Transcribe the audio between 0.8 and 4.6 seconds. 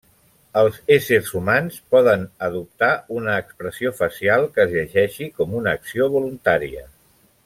éssers humans poden adoptar una expressió facial